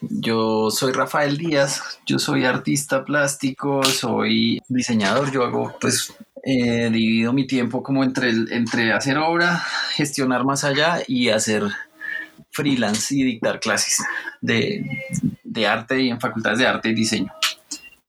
yo 0.00 0.70
soy 0.70 0.92
Rafael 0.92 1.36
Díaz, 1.36 2.00
yo 2.06 2.18
soy 2.18 2.44
artista 2.44 3.04
plástico, 3.04 3.82
soy 3.84 4.62
diseñador, 4.68 5.30
yo 5.30 5.44
hago 5.44 5.74
pues 5.80 6.14
eh, 6.42 6.88
divido 6.90 7.32
mi 7.32 7.46
tiempo 7.46 7.82
como 7.82 8.02
entre, 8.02 8.30
entre 8.30 8.92
hacer 8.92 9.18
obra, 9.18 9.62
gestionar 9.94 10.44
más 10.44 10.64
allá 10.64 11.00
y 11.06 11.28
hacer 11.28 11.64
freelance 12.50 13.14
y 13.14 13.22
dictar 13.22 13.60
clases 13.60 14.02
de, 14.40 14.84
de 15.44 15.66
arte 15.66 16.00
y 16.00 16.10
en 16.10 16.20
facultades 16.20 16.58
de 16.58 16.66
arte 16.66 16.88
y 16.90 16.94
diseño. 16.94 17.32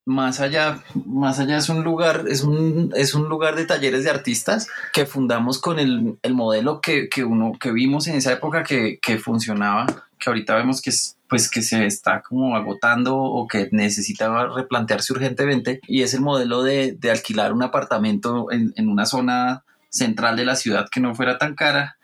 Más 0.06 0.40
allá, 0.40 0.84
más 1.06 1.40
allá 1.40 1.58
es 1.58 1.70
un 1.70 1.84
lugar, 1.84 2.26
es 2.28 2.42
un, 2.42 2.92
es 2.96 3.14
un 3.14 3.30
lugar 3.30 3.56
de 3.56 3.66
talleres 3.66 4.04
de 4.04 4.10
artistas 4.10 4.68
que 4.94 5.06
fundamos 5.06 5.60
con 5.60 5.78
el, 5.78 6.18
el 6.24 6.34
modelo 6.34 6.82
que, 6.82 7.08
que, 7.08 7.24
uno, 7.24 7.54
que 7.60 7.72
vimos 7.72 8.08
en 8.08 8.16
esa 8.16 8.34
época 8.34 8.64
que, 8.64 8.98
que 9.00 9.20
funcionaba, 9.20 9.86
que 10.22 10.30
ahorita 10.30 10.56
vemos 10.56 10.82
que, 10.82 10.92
es, 10.92 11.18
pues, 11.28 11.50
que 11.50 11.62
se 11.62 11.86
está 11.86 12.22
como 12.22 12.56
agotando 12.56 13.18
o 13.18 13.48
que 13.48 13.68
necesitaba 13.72 14.48
replantearse 14.56 15.12
urgentemente, 15.12 15.82
y 15.88 16.04
es 16.04 16.14
el 16.14 16.22
modelo 16.22 16.64
de, 16.64 16.94
de 16.94 17.12
alquilar 17.12 17.52
un 17.52 17.64
apartamento 17.64 18.52
en, 18.52 18.72
en 18.78 18.88
una 18.88 19.06
zona 19.06 19.66
central 19.90 20.38
de 20.38 20.46
la 20.46 20.56
ciudad 20.56 20.88
que 20.90 21.02
no 21.02 21.16
fuera 21.16 21.38
tan 21.38 21.56
cara, 21.56 21.98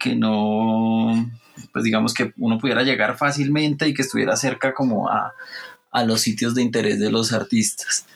que 0.00 0.16
no, 0.16 1.30
pues 1.72 1.84
digamos 1.84 2.14
que 2.14 2.32
uno 2.36 2.58
pudiera 2.58 2.82
llegar 2.82 3.16
fácilmente 3.16 3.86
y 3.86 3.94
que 3.94 4.02
estuviera 4.02 4.34
cerca 4.36 4.74
como 4.74 5.08
a, 5.08 5.34
a 5.92 6.04
los 6.04 6.20
sitios 6.20 6.54
de 6.54 6.62
interés 6.62 6.98
de 6.98 7.10
los 7.10 7.32
artistas 7.32 8.06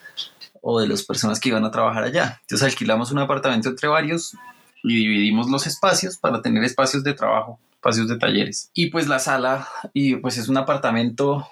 o 0.61 0.81
de 0.81 0.89
las 0.89 1.03
personas 1.03 1.41
que 1.41 1.51
iban 1.51 1.65
a 1.65 1.71
trabajar 1.71 2.05
allá. 2.05 2.41
Entonces 2.43 2.69
alquilamos 2.69 3.11
un 3.13 3.19
apartamento 3.19 3.69
entre 3.69 3.89
varios 3.89 4.37
y 4.85 4.97
dividimos 4.97 5.51
los 5.51 5.67
espacios 5.67 6.17
para 6.19 6.41
tener 6.41 6.65
espacios 6.65 7.05
de 7.05 7.15
trabajo, 7.15 7.59
espacios 7.83 8.07
de 8.07 8.17
talleres. 8.17 8.71
Y 8.75 8.91
pues 8.91 9.09
la 9.09 9.19
sala, 9.19 9.67
y 9.93 10.15
pues 10.17 10.39
es 10.39 10.49
un 10.49 10.57
apartamento 10.57 11.49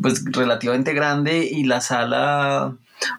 pues 0.00 0.22
relativamente 0.26 0.92
grande 0.92 1.44
y 1.50 1.64
la 1.64 1.80
sala, 1.80 2.76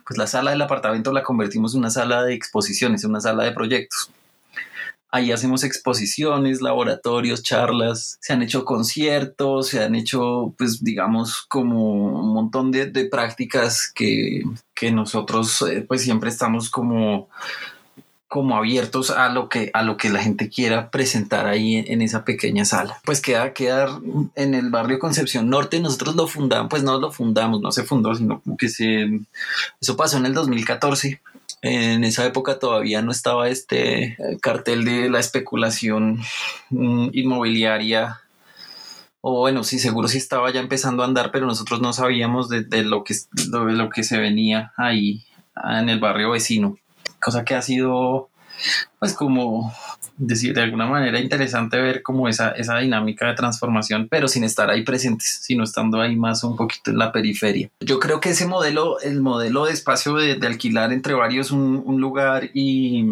pues 0.08 0.18
la 0.18 0.28
sala 0.28 0.52
del 0.52 0.62
apartamento 0.62 1.12
la 1.12 1.24
convertimos 1.24 1.74
en 1.74 1.80
una 1.80 1.90
sala 1.90 2.24
de 2.24 2.34
exposiciones, 2.34 3.04
en 3.04 3.10
una 3.10 3.20
sala 3.20 3.44
de 3.44 3.52
proyectos. 3.52 4.10
Ahí 5.12 5.32
hacemos 5.34 5.64
exposiciones, 5.64 6.62
laboratorios, 6.62 7.44
charlas, 7.44 8.18
se 8.22 8.32
han 8.32 8.42
hecho 8.42 8.64
conciertos, 8.64 9.68
se 9.68 9.84
han 9.84 9.94
hecho, 9.94 10.56
pues 10.58 10.82
digamos, 10.82 11.46
como 11.50 12.22
un 12.22 12.34
montón 12.34 12.72
de, 12.72 12.88
prácticas 13.12 13.92
que, 13.94 14.44
nosotros 14.92 15.62
eh, 15.62 15.86
pues 15.88 16.02
siempre 16.02 16.30
estamos 16.30 16.70
como 16.70 17.30
como 18.34 18.58
abiertos 18.58 19.12
a 19.12 19.30
lo 19.30 19.48
que 19.48 19.70
a 19.76 19.84
lo 19.84 19.96
que 19.96 20.10
la 20.10 20.20
gente 20.20 20.50
quiera 20.50 20.90
presentar 20.90 21.46
ahí 21.46 21.76
en, 21.76 22.02
esa 22.02 22.26
pequeña 22.26 22.66
sala. 22.66 23.00
Pues 23.06 23.22
queda 23.22 23.54
quedar 23.54 23.90
en 24.34 24.56
el 24.56 24.72
barrio 24.72 24.98
Concepción 24.98 25.52
Norte. 25.52 25.80
Nosotros 25.80 26.16
lo 26.16 26.26
fundamos, 26.26 26.68
pues 26.68 26.82
no 26.82 27.00
lo 27.00 27.12
fundamos, 27.12 27.62
no 27.62 27.72
se 27.72 27.84
fundó, 27.84 28.16
sino 28.16 28.42
que 28.58 28.70
se 28.70 29.22
eso 29.80 29.96
pasó 29.96 30.18
en 30.18 30.26
el 30.26 30.34
2014 30.34 31.22
en 31.62 32.04
esa 32.04 32.26
época 32.26 32.58
todavía 32.58 33.04
no 33.04 33.12
estaba 33.12 33.50
este 33.50 34.04
eh, 34.14 34.18
cartel 34.42 34.84
de 34.84 35.12
la 35.12 35.20
especulación 35.20 36.20
mm, 36.72 37.10
inmobiliaria 37.14 38.20
o 39.22 39.42
bueno, 39.42 39.64
sí, 39.64 39.78
seguro 39.78 40.08
sí 40.08 40.18
estaba 40.18 40.52
ya 40.52 40.60
empezando 40.60 41.04
a 41.04 41.06
andar, 41.06 41.30
pero 41.32 41.46
nosotros 41.46 41.82
no 41.82 41.94
sabíamos 41.94 42.50
de, 42.50 42.84
lo, 42.84 43.04
que, 43.04 43.14
de 43.32 43.74
lo 43.74 43.90
que 43.92 44.04
se 44.04 44.18
venía 44.18 44.74
ahí 44.76 45.24
en 45.56 45.88
el 45.88 46.00
barrio 46.00 46.32
vecino, 46.32 46.78
cosa 47.20 47.44
que 47.44 47.56
ha 47.56 47.62
sido 47.62 48.30
pues 49.00 49.14
como 49.14 49.74
decir, 50.16 50.54
de 50.54 50.62
alguna 50.62 50.86
manera 50.86 51.20
interesante 51.20 51.82
ver 51.82 52.04
como 52.04 52.28
esa, 52.28 52.52
esa 52.52 52.78
dinámica 52.78 53.28
de 53.28 53.34
transformación, 53.34 54.08
pero 54.10 54.28
sin 54.28 54.44
estar 54.44 54.70
ahí 54.70 54.84
presentes, 54.84 55.40
sino 55.42 55.64
estando 55.64 56.00
ahí 56.00 56.16
más 56.16 56.44
un 56.44 56.56
poquito 56.56 56.92
en 56.92 57.00
la 57.00 57.12
periferia. 57.12 57.70
Yo 57.80 58.00
creo 58.00 58.20
que 58.20 58.30
ese 58.30 58.46
modelo, 58.46 59.00
el 59.02 59.22
modelo 59.22 59.66
de 59.66 59.74
espacio 59.74 60.14
de, 60.16 60.40
alquilar 60.46 60.94
entre 60.94 61.16
varios 61.16 61.52
un, 61.52 61.84
lugar 62.00 62.50
y, 62.54 63.12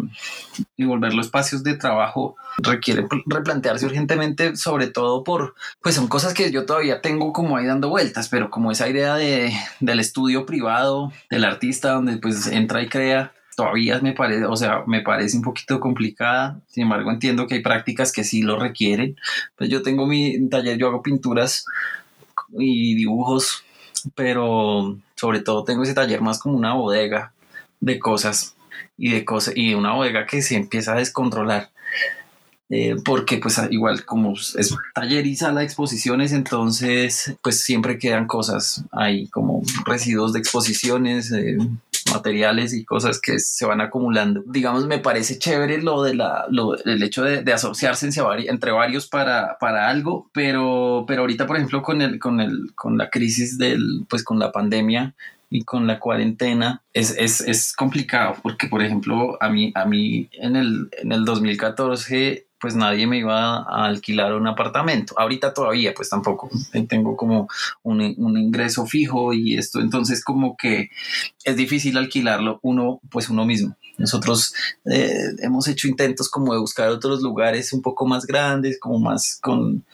y 0.76 0.84
volverlo 0.84 1.20
espacios 1.20 1.62
de 1.62 1.74
trabajo 1.74 2.36
requiere 2.58 3.06
replantearse 3.26 3.86
urgentemente, 3.86 4.56
sobre 4.56 4.86
todo 4.86 5.24
por, 5.24 5.54
pues 5.82 5.94
son 5.94 6.08
cosas 6.08 6.34
que 6.34 6.50
yo 6.52 6.66
todavía 6.66 7.00
tengo 7.00 7.32
como 7.32 7.56
ahí 7.56 7.66
dando 7.66 7.88
vueltas, 7.88 8.28
pero 8.28 8.50
como 8.50 8.70
esa 8.70 8.88
idea 8.88 9.14
de, 9.16 9.52
del 9.80 10.00
estudio 10.00 10.46
privado, 10.46 11.12
del 11.30 11.44
artista, 11.44 11.92
donde 11.92 12.18
pues 12.18 12.46
entra 12.46 12.82
y 12.82 12.88
crea, 12.88 13.32
todavía 13.56 14.00
me 14.00 14.12
parece, 14.12 14.44
o 14.46 14.56
sea, 14.56 14.84
me 14.86 15.02
parece 15.02 15.36
un 15.36 15.42
poquito 15.42 15.80
complicada. 15.80 16.60
Sin 16.68 16.84
embargo, 16.84 17.10
entiendo 17.10 17.46
que 17.46 17.56
hay 17.56 17.62
prácticas 17.62 18.12
que 18.12 18.24
sí 18.24 18.42
lo 18.42 18.58
requieren. 18.58 19.16
Pues 19.56 19.70
yo 19.70 19.82
tengo 19.82 20.06
mi 20.06 20.48
taller, 20.48 20.78
yo 20.78 20.88
hago 20.88 21.02
pinturas 21.02 21.66
y 22.58 22.94
dibujos, 22.94 23.64
pero 24.14 24.96
sobre 25.16 25.40
todo 25.40 25.64
tengo 25.64 25.82
ese 25.82 25.94
taller 25.94 26.20
más 26.20 26.38
como 26.38 26.56
una 26.56 26.74
bodega 26.74 27.32
de 27.80 27.98
cosas 27.98 28.56
y 28.96 29.12
de 29.12 29.24
cosas 29.24 29.54
y 29.56 29.74
una 29.74 29.94
bodega 29.94 30.26
que 30.26 30.42
se 30.42 30.56
empieza 30.56 30.92
a 30.92 30.98
descontrolar. 30.98 31.70
Eh, 32.74 32.96
porque 33.04 33.36
pues 33.36 33.60
igual 33.70 34.06
como 34.06 34.32
es 34.32 34.74
taller 34.94 35.26
y 35.26 35.36
sala 35.36 35.60
de 35.60 35.66
exposiciones, 35.66 36.32
entonces 36.32 37.36
pues 37.42 37.62
siempre 37.62 37.98
quedan 37.98 38.26
cosas 38.26 38.84
ahí 38.92 39.28
como 39.28 39.62
residuos 39.84 40.32
de 40.32 40.38
exposiciones, 40.38 41.30
eh, 41.32 41.58
materiales 42.12 42.74
y 42.74 42.84
cosas 42.84 43.20
que 43.20 43.38
se 43.38 43.66
van 43.66 43.80
acumulando. 43.80 44.42
Digamos, 44.46 44.86
me 44.86 44.98
parece 44.98 45.38
chévere 45.38 45.82
lo 45.82 46.02
de 46.02 46.14
la, 46.14 46.46
lo, 46.50 46.76
el 46.84 47.02
hecho 47.02 47.22
de, 47.24 47.52
asociarse 47.52 48.08
entre 48.48 48.72
varios 48.72 49.08
para, 49.08 49.58
para 49.58 49.88
algo, 49.88 50.30
pero, 50.32 51.04
pero 51.06 51.22
ahorita, 51.22 51.46
por 51.46 51.56
ejemplo, 51.56 51.82
con 51.82 52.02
el, 52.02 52.18
con 52.18 52.40
el, 52.40 52.72
con 52.74 52.96
la 52.98 53.10
crisis 53.10 53.58
del, 53.58 54.04
pues 54.08 54.24
con 54.24 54.38
la 54.38 54.52
pandemia, 54.52 55.14
y 55.52 55.64
con 55.64 55.86
la 55.86 56.00
cuarentena 56.00 56.82
es, 56.94 57.14
es, 57.18 57.42
es, 57.42 57.74
complicado 57.74 58.36
porque, 58.42 58.68
por 58.68 58.82
ejemplo, 58.82 59.36
a 59.38 59.50
mí, 59.50 59.70
a 59.74 59.84
mí 59.84 60.30
en, 60.32 60.56
el, 60.56 60.88
en 60.92 61.12
el 61.12 61.26
2014 61.26 62.46
pues 62.62 62.76
nadie 62.76 63.08
me 63.08 63.18
iba 63.18 63.56
a 63.56 63.86
alquilar 63.86 64.34
un 64.34 64.46
apartamento. 64.46 65.18
Ahorita 65.18 65.52
todavía, 65.52 65.92
pues 65.94 66.08
tampoco 66.08 66.48
tengo 66.88 67.16
como 67.16 67.48
un, 67.82 68.00
ingreso 68.38 68.86
fijo 68.86 69.32
y 69.32 69.58
esto, 69.58 69.80
entonces 69.80 70.24
como 70.24 70.56
que 70.56 70.88
es 71.42 71.56
difícil 71.56 71.98
alquilarlo 71.98 72.60
uno, 72.62 73.00
pues 73.10 73.28
uno 73.28 73.44
mismo. 73.44 73.76
Nosotros 73.98 74.54
eh, 74.84 75.32
hemos 75.40 75.66
hecho 75.66 75.88
intentos 75.88 76.30
como 76.30 76.52
de 76.52 76.60
buscar 76.60 76.88
otros 76.90 77.20
lugares 77.20 77.72
un 77.72 77.82
poco 77.82 78.06
más 78.06 78.26
grandes, 78.26 78.78
como 78.78 79.00
más 79.00 79.40
con, 79.42 79.84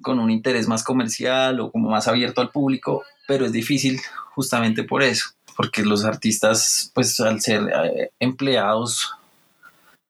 con 0.00 0.20
un 0.20 0.30
interés 0.30 0.68
más 0.68 0.84
comercial 0.84 1.58
o 1.58 1.72
como 1.72 1.90
más 1.90 2.06
abierto 2.06 2.40
al 2.40 2.50
público, 2.50 3.02
pero 3.26 3.46
es 3.46 3.52
difícil 3.52 4.00
justamente 4.32 4.84
por 4.84 5.02
eso, 5.02 5.30
porque 5.56 5.82
los 5.82 6.04
artistas, 6.04 6.92
pues 6.94 7.18
al 7.18 7.40
ser 7.40 7.62
eh, 7.62 8.12
empleados 8.20 9.10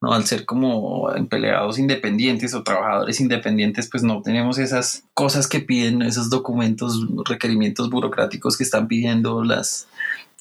¿no? 0.03 0.13
Al 0.13 0.27
ser 0.27 0.45
como 0.45 1.11
empleados 1.15 1.79
independientes 1.79 2.53
o 2.55 2.65
trabajadores 2.65 3.21
independientes, 3.21 3.89
pues 3.89 4.03
no 4.03 4.21
tenemos 4.21 4.59
esas 4.59 5.05
cosas 5.15 5.47
que 5.47 5.61
piden, 5.61 6.03
esos 6.03 6.29
documentos, 6.29 7.07
requerimientos 7.25 7.89
burocráticos 7.89 8.59
que 8.59 8.65
están 8.65 8.89
pidiendo 8.89 9.45
las 9.45 9.89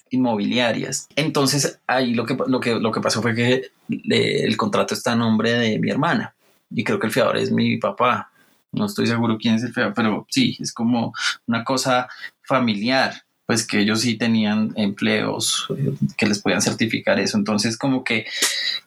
inmobiliarias. 0.10 1.08
Entonces 1.16 1.80
ahí 1.88 2.14
lo 2.16 2.26
que, 2.26 2.36
lo 2.48 2.60
que, 2.60 2.76
lo 2.80 2.92
que 2.92 3.02
pasó 3.02 3.22
fue 3.22 3.36
que 3.36 3.72
el 3.88 4.58
contrato 4.58 4.96
está 4.96 5.14
a 5.14 5.16
nombre 5.16 5.54
de 5.54 5.80
mi 5.80 5.90
hermana 5.90 6.34
y 6.72 6.84
creo 6.84 7.00
que 7.00 7.08
el 7.08 7.14
fiador 7.14 7.38
es 7.38 7.52
mi 7.52 7.78
papá. 7.78 8.32
No 8.72 8.86
estoy 8.86 9.06
seguro 9.06 9.38
quién 9.38 9.56
es 9.56 9.64
el 9.64 9.74
fiador, 9.74 9.94
pero 9.94 10.26
sí, 10.30 10.58
es 10.60 10.74
como 10.74 11.14
una 11.46 11.64
cosa 11.64 12.08
familiar 12.42 13.14
pues 13.52 13.68
que 13.68 13.82
ellos 13.82 14.00
sí 14.00 14.16
tenían 14.16 14.72
empleos 14.78 15.68
que 16.16 16.26
les 16.26 16.40
podían 16.40 16.62
certificar 16.62 17.20
eso. 17.20 17.38
Entonces, 17.38 17.78
como 17.78 18.06
que, 18.06 18.26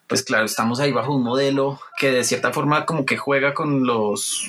pues 0.06 0.22
claro, 0.22 0.46
estamos 0.46 0.80
ahí 0.80 0.90
bajo 0.90 1.14
un 1.14 1.22
modelo 1.22 1.78
que 1.98 2.10
de 2.10 2.24
cierta 2.24 2.50
forma 2.50 2.86
como 2.86 3.04
que 3.04 3.18
juega 3.18 3.52
con 3.52 3.84
los, 3.84 4.48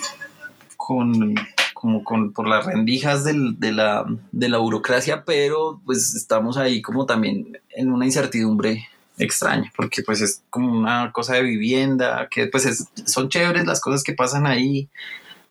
con, 0.78 1.36
como 1.74 2.06
con, 2.06 2.31
por 2.31 2.48
las 2.48 2.66
rendijas 2.66 3.26
del, 3.26 3.59
de, 3.59 3.74
la, 3.74 4.06
de 4.32 4.47
la 4.47 4.58
burocracia, 4.59 5.26
pero 5.26 5.82
pues 5.85 6.16
estamos 6.16 6.56
ahí 6.56 6.82
como 6.82 7.06
también 7.06 7.59
en 7.72 7.91
una 7.91 8.06
incertidumbre 8.06 8.88
extraña, 9.17 9.73
porque 9.76 10.02
pues 10.02 10.22
es 10.22 10.44
como 10.50 10.79
una 10.79 11.12
cosa 11.12 11.34
de 11.34 11.41
vivienda, 11.41 12.29
que 12.32 12.47
pues 12.47 12.88
son 13.06 13.28
chéveres 13.28 13.66
las 13.66 13.82
cosas 13.82 14.02
que 14.02 14.14
pasan 14.14 14.47
ahí 14.47 14.88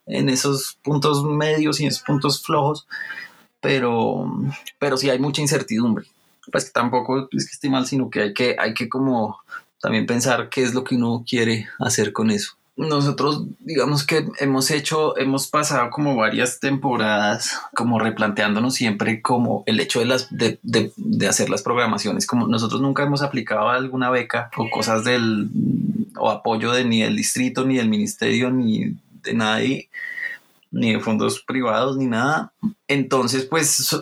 en 0.06 0.30
esos 0.30 0.78
puntos 0.82 1.22
medios 1.22 1.80
y 1.80 1.82
en 1.82 1.90
esos 1.90 2.02
puntos 2.02 2.42
flojos, 2.42 2.86
pero, 3.64 4.30
pero 4.78 4.98
sí 4.98 5.08
hay 5.08 5.18
mucha 5.18 5.40
incertidumbre. 5.40 6.04
Pues 6.52 6.70
tampoco 6.70 7.28
es 7.32 7.46
que 7.46 7.54
esté 7.54 7.70
mal, 7.70 7.86
sino 7.86 8.10
que 8.10 8.20
hay 8.20 8.34
que, 8.34 8.56
hay 8.58 8.74
que 8.74 8.90
como 8.90 9.38
también 9.80 10.04
pensar 10.04 10.50
qué 10.50 10.62
es 10.62 10.74
lo 10.74 10.84
que 10.84 10.96
uno 10.96 11.24
quiere 11.26 11.66
hacer 11.78 12.12
con 12.12 12.30
eso. 12.30 12.52
Nosotros, 12.76 13.44
digamos 13.60 14.04
que 14.04 14.28
hemos 14.38 14.70
hecho, 14.70 15.16
hemos 15.16 15.46
pasado 15.46 15.88
como 15.90 16.14
varias 16.14 16.60
temporadas 16.60 17.58
como 17.74 17.98
replanteándonos 17.98 18.74
siempre 18.74 19.22
como 19.22 19.62
el 19.64 19.80
hecho 19.80 20.00
de, 20.00 20.06
las, 20.06 20.36
de, 20.36 20.58
de, 20.62 20.92
de 20.96 21.28
hacer 21.28 21.48
las 21.48 21.62
programaciones, 21.62 22.26
como 22.26 22.46
nosotros 22.48 22.82
nunca 22.82 23.04
hemos 23.04 23.22
aplicado 23.22 23.70
alguna 23.70 24.10
beca 24.10 24.50
o 24.56 24.68
cosas 24.70 25.04
del, 25.04 25.48
o 26.18 26.30
apoyo 26.30 26.72
de 26.72 26.84
ni 26.84 27.00
del 27.00 27.16
distrito, 27.16 27.64
ni 27.64 27.76
del 27.76 27.88
ministerio, 27.88 28.50
ni 28.50 28.96
de 29.22 29.34
nadie 29.34 29.88
ni 30.74 30.92
de 30.92 31.00
fondos 31.00 31.42
privados, 31.42 31.96
ni 31.96 32.06
nada. 32.06 32.52
Entonces, 32.88 33.44
pues 33.46 33.96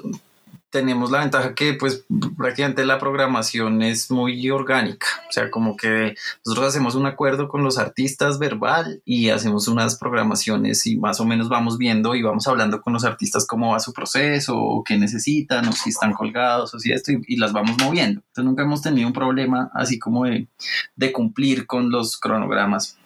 tenemos 0.72 1.10
la 1.10 1.20
ventaja 1.20 1.54
que 1.54 1.74
pues 1.74 2.06
prácticamente 2.36 2.86
la 2.86 2.98
programación 2.98 3.82
es 3.82 4.10
muy 4.10 4.50
orgánica, 4.50 5.06
o 5.28 5.32
sea, 5.32 5.50
como 5.50 5.76
que 5.76 6.14
nosotros 6.46 6.68
hacemos 6.68 6.94
un 6.94 7.04
acuerdo 7.04 7.46
con 7.46 7.62
los 7.62 7.76
artistas 7.76 8.38
verbal 8.38 9.02
y 9.04 9.28
hacemos 9.28 9.68
unas 9.68 9.98
programaciones 9.98 10.86
y 10.86 10.96
más 10.96 11.20
o 11.20 11.26
menos 11.26 11.50
vamos 11.50 11.76
viendo 11.76 12.14
y 12.14 12.22
vamos 12.22 12.48
hablando 12.48 12.80
con 12.80 12.94
los 12.94 13.04
artistas 13.04 13.46
cómo 13.46 13.72
va 13.72 13.80
su 13.80 13.92
proceso, 13.92 14.56
o 14.56 14.82
qué 14.82 14.96
necesitan, 14.96 15.68
o 15.68 15.72
si 15.72 15.90
están 15.90 16.14
colgados, 16.14 16.72
o 16.72 16.78
si 16.78 16.90
esto, 16.90 17.12
y, 17.12 17.36
las 17.36 17.52
vamos 17.52 17.76
moviendo. 17.78 18.22
Entonces 18.28 18.44
nunca 18.44 18.62
hemos 18.62 18.80
tenido 18.80 19.06
un 19.06 19.12
problema 19.12 19.70
así 19.74 19.98
como 19.98 20.24
de, 20.24 20.48
de 20.96 21.12
cumplir 21.12 21.66
con 21.66 21.90
los 21.90 22.16
cronogramas, 22.16 22.96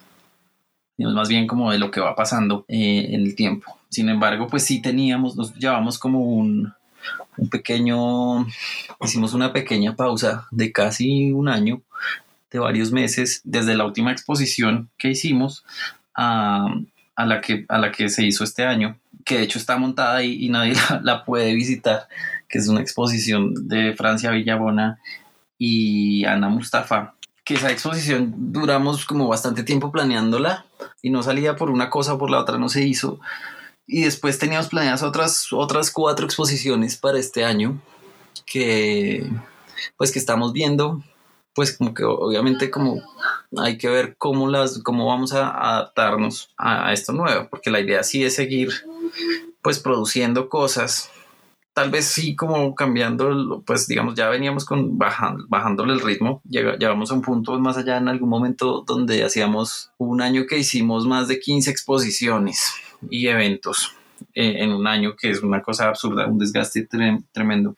sino 0.97 1.11
más 1.11 1.29
bien 1.29 1.47
como 1.47 1.71
de 1.71 1.79
lo 1.79 1.91
que 1.91 2.01
va 2.01 2.15
pasando 2.15 2.65
eh, 2.67 3.09
en 3.11 3.21
el 3.21 3.35
tiempo. 3.35 3.77
Sin 3.89 4.09
embargo, 4.09 4.47
pues 4.47 4.63
sí 4.65 4.81
teníamos, 4.81 5.35
nos 5.35 5.53
llevamos 5.55 5.99
como 5.99 6.19
un, 6.21 6.73
un 7.37 7.49
pequeño, 7.49 8.45
hicimos 9.01 9.33
una 9.33 9.53
pequeña 9.53 9.95
pausa 9.95 10.47
de 10.51 10.71
casi 10.71 11.31
un 11.31 11.47
año, 11.47 11.81
de 12.51 12.59
varios 12.59 12.91
meses, 12.91 13.41
desde 13.43 13.75
la 13.75 13.85
última 13.85 14.11
exposición 14.11 14.89
que 14.97 15.09
hicimos 15.09 15.63
a, 16.15 16.67
la, 17.17 17.41
que, 17.41 17.65
a 17.69 17.77
la 17.77 17.91
que 17.91 18.09
se 18.09 18.25
hizo 18.25 18.43
este 18.43 18.65
año, 18.65 18.97
que 19.23 19.37
de 19.37 19.43
hecho 19.43 19.59
está 19.59 19.77
montada 19.77 20.23
y, 20.23 20.45
y 20.45 20.49
nadie 20.49 20.73
la, 21.03 21.25
puede 21.25 21.53
visitar, 21.53 22.07
que 22.49 22.57
es 22.57 22.67
una 22.67 22.81
exposición 22.81 23.67
de 23.67 23.93
Francia 23.95 24.31
Villabona 24.31 24.99
y 25.57 26.25
Ana 26.25 26.49
Mustafa, 26.49 27.13
que 27.47 27.53
esa 27.53 27.71
exposición 27.71 28.33
duramos 28.51 29.05
como 29.05 29.29
bastante 29.29 29.63
tiempo 29.63 29.89
planeándola 29.89 30.65
y 31.01 31.09
no 31.09 31.23
salía 31.23 31.55
por 31.55 31.69
una 31.69 31.89
cosa 31.89 32.13
o 32.13 32.17
por 32.17 32.29
la 32.29 32.39
otra, 32.39 32.57
no 32.57 32.67
se 32.67 32.85
hizo. 32.85 33.21
Y 33.87 34.01
después 34.01 34.37
teníamos 34.37 34.67
planeadas 34.67 35.01
otras, 35.01 35.47
otras 35.53 35.89
cuatro 35.89 36.25
exposiciones 36.25 36.97
para 36.97 37.19
este 37.19 37.45
año 37.45 37.81
que 38.45 39.25
pues 39.95 40.11
que 40.11 40.19
estamos 40.19 40.51
viendo 40.51 41.01
pues 41.53 41.75
como 41.77 41.93
que 41.93 42.03
obviamente 42.03 42.69
como 42.69 43.01
hay 43.57 43.77
que 43.77 43.89
ver 43.89 44.15
cómo 44.17 44.49
las 44.49 44.79
cómo 44.83 45.07
vamos 45.07 45.33
a 45.33 45.49
adaptarnos 45.49 46.53
a, 46.57 46.93
esto 46.93 47.13
nuevo 47.13 47.47
porque 47.49 47.71
la 47.71 47.79
idea 47.79 48.03
sí 48.03 48.23
es 48.23 48.35
seguir 48.35 48.69
pues 49.61 49.79
produciendo 49.79 50.49
cosas 50.49 51.09
tal 51.77 51.91
vez 51.91 52.05
sí 52.05 52.35
como 52.35 52.73
cambiando 52.73 53.61
pues 53.63 53.85
digamos 53.85 54.15
ya 54.15 54.29
veníamos 54.29 54.65
con 54.65 54.97
bajando, 54.97 55.45
bajándole 55.47 55.93
el 55.93 56.01
ritmo 56.01 56.41
llegamos 56.49 57.11
a 57.11 57.13
un 57.13 57.21
punto 57.21 57.59
más 57.59 57.77
allá 57.77 57.97
en 57.97 58.07
algún 58.07 58.29
momento 58.29 58.83
donde 58.87 59.23
hacíamos 59.23 59.91
un 59.99 60.23
año 60.23 60.47
que 60.47 60.57
hicimos 60.57 61.05
más 61.05 61.27
de 61.27 61.39
15 61.39 61.69
exposiciones 61.69 62.73
y 63.11 63.27
eventos 63.27 63.93
eh, 64.33 64.63
en 64.63 64.71
un 64.71 64.87
año, 64.87 65.15
que 65.15 65.29
es 65.29 65.43
una 65.43 65.61
cosa 65.61 65.87
absurda, 65.87 66.25
un 66.25 66.39
desgaste 66.39 66.87
tremendo. 67.31 67.75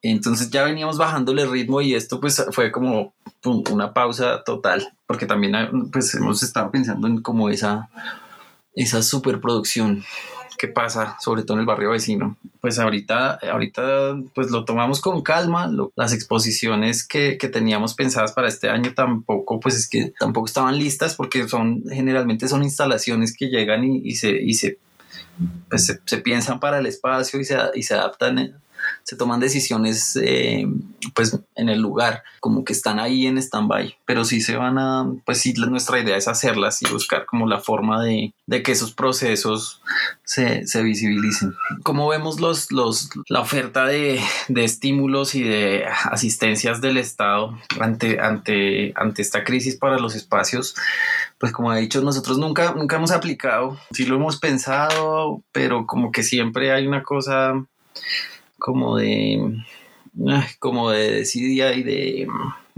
Entonces 0.00 0.48
ya 0.48 0.64
veníamos 0.64 0.96
bajándole 0.96 1.42
el 1.42 1.50
ritmo 1.50 1.82
y 1.82 1.94
esto 1.94 2.18
pues 2.18 2.42
fue 2.52 2.72
como 2.72 3.12
una 3.70 3.92
pausa 3.92 4.42
total, 4.44 4.94
porque 5.06 5.26
también 5.26 5.90
pues 5.92 6.14
hemos 6.14 6.42
estado 6.42 6.70
pensando 6.70 7.06
en 7.06 7.20
como 7.20 7.50
esa, 7.50 7.90
esa 8.74 9.02
superproducción 9.02 10.02
que 10.58 10.68
pasa, 10.68 11.16
sobre 11.20 11.42
todo 11.42 11.56
en 11.56 11.60
el 11.60 11.66
barrio 11.66 11.90
vecino. 11.90 12.36
Pues 12.60 12.78
ahorita, 12.78 13.38
ahorita 13.50 14.18
pues 14.34 14.50
lo 14.50 14.64
tomamos 14.64 15.00
con 15.00 15.22
calma. 15.22 15.70
las 15.96 16.12
exposiciones 16.12 17.06
que, 17.06 17.38
que, 17.38 17.48
teníamos 17.48 17.94
pensadas 17.94 18.32
para 18.32 18.48
este 18.48 18.68
año 18.68 18.92
tampoco, 18.94 19.60
pues 19.60 19.76
es 19.76 19.88
que 19.88 20.12
tampoco 20.18 20.46
estaban 20.46 20.78
listas 20.78 21.14
porque 21.14 21.48
son 21.48 21.84
generalmente 21.88 22.48
son 22.48 22.62
instalaciones 22.62 23.34
que 23.36 23.46
llegan 23.46 23.84
y, 23.84 24.00
y 24.04 24.16
se, 24.16 24.30
y 24.30 24.54
se, 24.54 24.78
pues 25.70 25.86
se, 25.86 26.00
se, 26.04 26.18
piensan 26.18 26.60
para 26.60 26.78
el 26.78 26.86
espacio 26.86 27.40
y 27.40 27.44
se, 27.44 27.56
y 27.74 27.82
se 27.84 27.94
adaptan 27.94 28.60
se 29.02 29.16
toman 29.16 29.40
decisiones 29.40 30.16
eh, 30.22 30.66
pues 31.14 31.38
en 31.54 31.68
el 31.68 31.80
lugar, 31.80 32.22
como 32.40 32.64
que 32.64 32.72
están 32.72 32.98
ahí 32.98 33.26
en 33.26 33.38
stand-by, 33.38 33.96
pero 34.04 34.24
sí 34.24 34.40
se 34.40 34.56
van 34.56 34.78
a, 34.78 35.06
pues 35.24 35.38
sí, 35.40 35.54
nuestra 35.54 35.98
idea 36.00 36.16
es 36.16 36.28
hacerlas 36.28 36.82
y 36.82 36.90
buscar 36.90 37.26
como 37.26 37.46
la 37.46 37.58
forma 37.58 38.04
de, 38.04 38.34
de 38.46 38.62
que 38.62 38.72
esos 38.72 38.92
procesos 38.92 39.82
se, 40.24 40.66
se, 40.66 40.82
visibilicen. 40.82 41.54
Como 41.82 42.08
vemos 42.08 42.40
los, 42.40 42.70
los, 42.70 43.10
la 43.28 43.40
oferta 43.40 43.86
de, 43.86 44.20
de, 44.48 44.64
estímulos 44.64 45.34
y 45.34 45.42
de 45.42 45.86
asistencias 45.86 46.80
del 46.80 46.98
Estado 46.98 47.58
ante, 47.80 48.20
ante, 48.20 48.92
ante 48.94 49.22
esta 49.22 49.44
crisis 49.44 49.76
para 49.76 49.98
los 49.98 50.14
espacios, 50.14 50.74
pues 51.38 51.52
como 51.52 51.72
he 51.72 51.80
dicho, 51.80 52.02
nosotros 52.02 52.38
nunca, 52.38 52.74
nunca 52.74 52.96
hemos 52.96 53.10
aplicado, 53.10 53.78
sí 53.92 54.04
lo 54.04 54.16
hemos 54.16 54.38
pensado, 54.38 55.42
pero 55.52 55.86
como 55.86 56.12
que 56.12 56.22
siempre 56.22 56.72
hay 56.72 56.86
una 56.86 57.02
cosa 57.02 57.54
como 58.58 58.96
de, 58.96 59.64
como 60.58 60.90
de 60.90 61.10
desidia 61.12 61.74
y 61.74 61.82
de, 61.82 62.28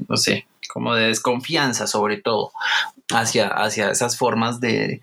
no 0.09 0.17
sé, 0.17 0.47
como 0.73 0.95
de 0.95 1.09
desconfianza 1.09 1.87
sobre 1.87 2.19
todo 2.19 2.53
hacia, 3.13 3.49
hacia 3.49 3.91
esas 3.91 4.17
formas 4.17 4.61
de, 4.61 5.01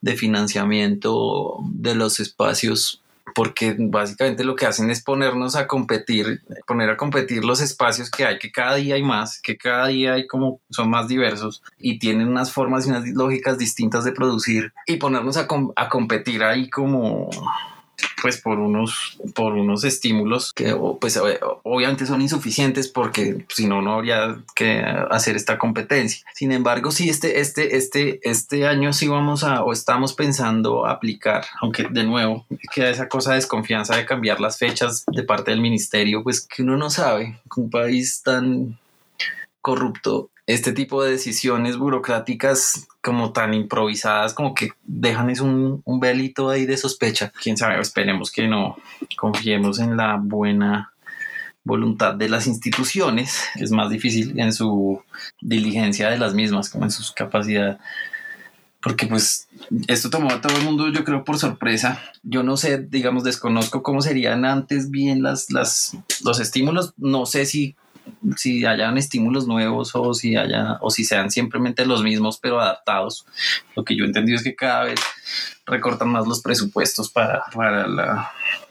de 0.00 0.16
financiamiento 0.16 1.58
de 1.64 1.94
los 1.94 2.20
espacios 2.20 3.02
porque 3.34 3.74
básicamente 3.78 4.44
lo 4.44 4.56
que 4.56 4.66
hacen 4.66 4.90
es 4.90 5.02
ponernos 5.02 5.56
a 5.56 5.66
competir, 5.66 6.42
poner 6.66 6.90
a 6.90 6.96
competir 6.96 7.44
los 7.44 7.60
espacios 7.60 8.10
que 8.10 8.24
hay, 8.24 8.38
que 8.38 8.52
cada 8.52 8.76
día 8.76 8.96
hay 8.96 9.02
más, 9.02 9.40
que 9.40 9.56
cada 9.56 9.86
día 9.88 10.14
hay 10.14 10.26
como 10.26 10.60
son 10.70 10.90
más 10.90 11.08
diversos 11.08 11.62
y 11.78 11.98
tienen 11.98 12.28
unas 12.28 12.52
formas 12.52 12.86
y 12.86 12.90
unas 12.90 13.08
lógicas 13.08 13.58
distintas 13.58 14.04
de 14.04 14.12
producir 14.12 14.72
y 14.86 14.96
ponernos 14.96 15.36
a, 15.36 15.46
a 15.76 15.88
competir 15.88 16.42
ahí 16.42 16.68
como 16.68 17.30
pues 18.22 18.40
por 18.40 18.60
unos, 18.60 19.18
por 19.34 19.54
unos 19.54 19.82
estímulos 19.82 20.52
que 20.54 20.76
pues 21.00 21.18
obviamente 21.64 22.06
son 22.06 22.22
insuficientes 22.22 22.86
porque 22.86 23.44
si 23.48 23.66
no, 23.66 23.82
no 23.82 23.94
habría 23.94 24.36
que 24.54 24.80
hacer 25.10 25.34
esta 25.34 25.58
competencia. 25.58 26.24
Sin 26.32 26.52
embargo, 26.52 26.92
sí, 26.92 27.10
este, 27.10 27.40
este, 27.40 27.76
este, 27.76 28.20
este 28.22 28.68
año 28.68 28.92
sí 28.92 29.08
vamos 29.08 29.42
a, 29.42 29.64
o 29.64 29.72
estamos 29.72 30.14
pensando 30.14 30.86
aplicar, 30.86 31.44
aunque 31.60 31.88
de 31.90 32.04
nuevo 32.04 32.46
queda 32.72 32.90
esa 32.90 33.08
cosa 33.08 33.30
de 33.30 33.36
desconfianza 33.36 33.96
de 33.96 34.06
cambiar 34.06 34.40
las 34.40 34.56
fechas 34.56 35.04
de 35.08 35.24
parte 35.24 35.50
del 35.50 35.60
ministerio, 35.60 36.22
pues 36.22 36.46
que 36.46 36.62
uno 36.62 36.76
no 36.76 36.90
sabe, 36.90 37.40
un 37.56 37.70
país 37.70 38.22
tan 38.22 38.78
corrupto 39.60 40.30
este 40.46 40.72
tipo 40.72 41.02
de 41.02 41.12
decisiones 41.12 41.76
burocráticas 41.76 42.88
como 43.00 43.32
tan 43.32 43.54
improvisadas, 43.54 44.34
como 44.34 44.54
que 44.54 44.70
dejan 44.84 45.30
es 45.30 45.40
un, 45.40 45.82
un 45.84 46.00
velito 46.00 46.50
ahí 46.50 46.66
de 46.66 46.76
sospecha. 46.76 47.32
Quién 47.42 47.56
sabe, 47.56 47.80
esperemos 47.80 48.30
que 48.32 48.48
no 48.48 48.76
confiemos 49.16 49.78
en 49.78 49.96
la 49.96 50.18
buena 50.20 50.92
voluntad 51.64 52.14
de 52.14 52.28
las 52.28 52.46
instituciones, 52.46 53.44
es 53.54 53.70
más 53.70 53.88
difícil 53.88 54.38
en 54.40 54.52
su 54.52 55.00
diligencia 55.40 56.10
de 56.10 56.18
las 56.18 56.34
mismas, 56.34 56.68
como 56.68 56.84
en 56.84 56.90
su 56.90 57.12
capacidad. 57.14 57.78
Porque 58.80 59.06
pues 59.06 59.48
esto 59.86 60.10
tomó 60.10 60.30
a 60.30 60.40
todo 60.40 60.56
el 60.56 60.64
mundo, 60.64 60.88
yo 60.88 61.04
creo, 61.04 61.22
por 61.22 61.38
sorpresa. 61.38 62.02
Yo 62.24 62.42
no 62.42 62.56
sé, 62.56 62.78
digamos, 62.78 63.22
desconozco 63.22 63.84
cómo 63.84 64.02
serían 64.02 64.44
antes 64.44 64.90
bien 64.90 65.22
las, 65.22 65.52
las, 65.52 65.96
los 66.24 66.40
estímulos. 66.40 66.92
No 66.96 67.24
sé 67.24 67.46
si 67.46 67.76
si 68.36 68.64
hayan 68.64 68.98
estímulos 68.98 69.46
nuevos 69.46 69.92
o 69.94 70.14
si 70.14 70.36
haya 70.36 70.78
o 70.80 70.90
si 70.90 71.04
sean 71.04 71.30
simplemente 71.30 71.86
los 71.86 72.02
mismos 72.02 72.38
pero 72.40 72.60
adaptados. 72.60 73.26
Lo 73.76 73.84
que 73.84 73.96
yo 73.96 74.04
he 74.04 74.06
entendido 74.06 74.36
es 74.36 74.44
que 74.44 74.54
cada 74.54 74.84
vez 74.84 75.00
recortan 75.66 76.08
más 76.08 76.26
los 76.26 76.40
presupuestos 76.40 77.10
para, 77.10 77.44
para, 77.54 77.86
la, 77.86 78.30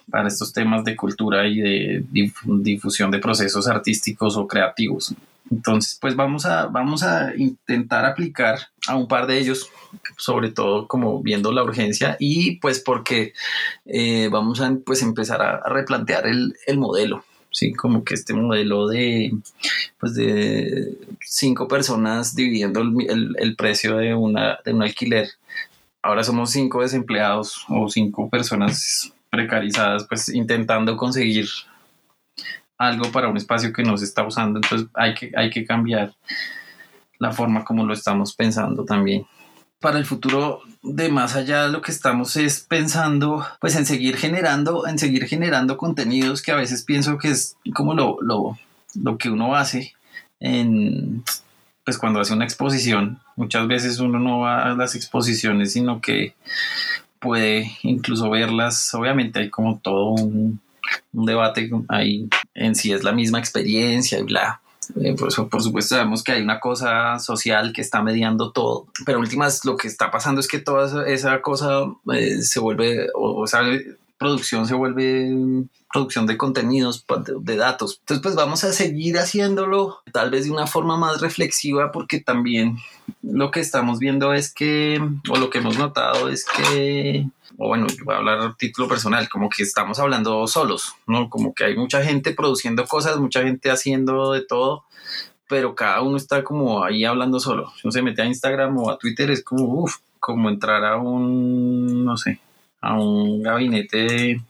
para 0.10 0.28
estos 0.28 0.54
temas 0.54 0.84
de 0.84 0.96
cultura 0.96 1.48
y 1.48 1.60
de 1.60 2.06
difusión 2.12 3.12
de 3.12 3.20
procesos 3.20 3.68
artísticos 3.68 4.38
o 4.38 4.48
creativos. 4.48 5.14
Entonces, 5.50 5.98
pues 6.00 6.16
vamos 6.16 6.46
a, 6.46 6.68
vamos 6.68 7.04
a 7.04 7.36
intentar 7.36 8.06
aplicar 8.06 8.60
a 8.88 8.96
un 8.96 9.08
par 9.10 9.28
de 9.28 9.38
ellos, 9.38 9.70
sobre 10.18 10.50
todo 10.50 10.88
como 10.88 11.22
viendo 11.22 11.52
la 11.52 11.64
urgencia 11.64 12.16
y 12.20 12.58
pues 12.60 12.80
porque 12.80 13.34
eh, 13.86 14.30
vamos 14.32 14.62
a 14.62 14.74
pues 14.86 15.02
empezar 15.02 15.42
a, 15.42 15.62
replantear 15.68 16.26
el, 16.28 16.56
el 16.68 16.78
modelo 16.78 17.26
¿sí? 17.52 17.74
Como 17.74 18.04
que 18.04 18.14
este 18.14 18.34
modelo 18.34 18.88
de, 18.88 19.32
pues 20.00 20.16
de 20.16 20.98
cinco 21.22 21.68
personas 21.68 22.36
dividiendo 22.36 22.82
el, 22.82 23.56
precio 23.56 23.98
de, 23.98 24.14
una, 24.14 24.60
de 24.66 24.74
un 24.74 24.82
alquiler. 24.82 25.30
Ahora 26.02 26.24
somos 26.24 26.52
cinco 26.52 26.82
desempleados 26.82 27.66
o 27.70 27.90
cinco 27.90 28.30
personas 28.30 29.14
precarizadas, 29.30 30.06
pues 30.08 30.30
intentando 30.30 30.98
conseguir 30.98 31.48
algo 32.78 33.12
para 33.12 33.28
un 33.28 33.38
espacio 33.38 33.72
que 33.72 33.84
no 33.84 33.98
se 33.98 34.06
está 34.06 34.26
usando. 34.26 34.60
Entonces 34.60 34.88
hay 34.96 35.14
que, 35.14 35.32
hay 35.36 35.50
que 35.50 35.66
cambiar 35.66 36.14
la 37.20 37.32
forma 37.32 37.64
como 37.64 37.86
lo 37.86 37.94
estamos 37.94 38.34
pensando 38.34 38.84
también 38.84 39.28
para 39.82 39.98
el 39.98 40.06
futuro 40.06 40.62
de 40.84 41.10
más 41.10 41.36
allá 41.36 41.68
lo 41.68 41.82
que 41.82 41.92
estamos 41.92 42.38
es 42.38 42.62
pensando 42.62 43.46
pues 43.60 43.76
en 43.76 43.86
seguir 43.86 44.16
generando, 44.16 44.88
en 44.88 44.98
seguir 44.98 45.26
generando 45.28 45.78
contenidos 45.78 46.42
que 46.42 46.52
a 46.52 46.56
veces 46.56 46.84
pienso 46.84 47.18
que 47.18 47.32
es 47.32 47.58
como 47.74 47.94
lo, 47.94 48.18
lo, 48.22 48.58
lo 48.96 49.18
que 49.18 49.30
uno 49.30 49.56
hace 49.56 49.94
en 50.40 51.24
pues 51.84 51.98
cuando 51.98 52.20
hace 52.20 52.34
una 52.34 52.46
exposición. 52.46 53.20
Muchas 53.36 53.68
veces 53.68 54.00
uno 54.00 54.20
no 54.20 54.40
va 54.40 54.72
a 54.72 54.76
las 54.76 54.96
exposiciones, 54.96 55.74
sino 55.74 56.00
que 56.00 56.36
puede 57.20 57.72
incluso 57.84 58.30
verlas. 58.30 58.94
Obviamente 58.94 59.40
hay 59.40 59.50
como 59.50 59.80
todo 59.80 60.12
un, 60.12 60.60
debate 61.12 61.70
ahí 61.88 62.28
en 62.54 62.76
si 62.76 62.92
es 62.92 63.04
la 63.04 63.12
misma 63.12 63.40
experiencia 63.40 64.20
y 64.20 64.24
bla. 64.24 64.62
Eh, 65.00 65.16
por, 65.16 65.50
por, 65.50 65.62
supuesto 65.62 65.96
sabemos 65.96 66.24
que 66.24 66.32
hay 66.32 66.42
una 66.42 66.60
cosa 66.60 67.20
social 67.20 67.72
que 67.72 67.82
está 67.82 68.02
mediando 68.02 68.52
todo, 68.52 68.88
pero 69.06 69.20
últimas 69.20 69.64
lo 69.64 69.78
que 69.78 69.88
está 69.88 70.10
pasando 70.10 70.42
es 70.42 70.48
que 70.48 70.60
toda 70.60 71.08
esa, 71.08 71.42
cosa 71.42 71.86
eh, 72.14 72.42
se 72.42 72.60
vuelve, 72.60 73.08
o, 73.14 73.42
o 73.42 73.48
sea, 73.48 73.62
producción 74.22 74.68
se 74.68 74.76
vuelve 74.76 75.66
producción 75.92 76.28
de 76.28 76.38
contenidos, 76.38 77.04
de 77.40 77.56
datos. 77.56 77.98
Entonces, 78.02 78.22
pues 78.22 78.36
vamos 78.36 78.64
a 78.64 78.72
seguir 78.72 79.18
haciéndolo, 79.18 79.98
tal 80.14 80.30
vez 80.30 80.46
de 80.46 80.52
una 80.52 80.68
forma 80.68 80.96
más 80.96 81.22
reflexiva, 81.22 81.92
porque 81.92 82.20
también 82.20 82.78
lo 83.24 83.50
que 83.50 83.62
estamos 83.62 83.98
viendo 83.98 84.32
es 84.32 84.54
que, 84.54 85.02
o 85.28 85.38
lo 85.38 85.50
que 85.50 85.58
hemos 85.58 85.80
notado 85.80 86.30
es 86.30 86.46
que, 86.46 87.28
o 87.58 87.68
bueno, 87.68 87.88
yo 87.88 88.06
voy 88.06 88.14
a 88.14 88.20
hablar 88.20 88.40
a 88.42 88.56
título 88.56 88.88
personal, 88.88 89.28
como 89.28 89.50
que 89.50 89.64
estamos 89.64 89.98
hablando 89.98 90.46
solos, 90.46 90.94
¿no? 91.08 91.28
Como 91.28 91.56
que 91.56 91.64
hay 91.64 91.76
mucha 91.76 92.04
gente 92.04 92.32
produciendo 92.34 92.86
cosas, 92.86 93.18
mucha 93.18 93.42
gente 93.42 93.72
haciendo 93.72 94.34
de 94.34 94.46
todo, 94.46 94.84
pero 95.50 95.74
cada 95.74 96.02
uno 96.02 96.16
está 96.16 96.44
como 96.44 96.84
ahí 96.84 97.06
hablando 97.06 97.40
solo. 97.40 97.74
Si 97.76 97.88
uno 97.88 97.92
se 97.92 98.04
mete 98.04 98.22
a 98.22 98.26
Instagram 98.26 98.78
o 98.78 98.92
a 98.92 99.00
Twitter, 99.00 99.32
es 99.32 99.44
como, 99.44 99.64
uff, 99.64 99.98
como 100.20 100.48
entrar 100.48 100.86
a 100.86 100.98
un, 100.98 102.06
no 102.06 102.18
sé, 102.18 102.40
a 102.82 103.00
un 103.00 103.44
gabinete 103.44 104.42